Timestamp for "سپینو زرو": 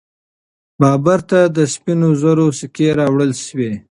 1.73-2.47